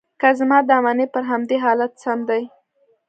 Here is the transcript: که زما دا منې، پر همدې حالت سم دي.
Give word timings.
که 0.21 0.29
زما 0.39 0.59
دا 0.69 0.77
منې، 0.85 1.05
پر 1.13 1.23
همدې 1.31 1.57
حالت 1.65 1.91
سم 2.03 2.19
دي. 2.29 2.43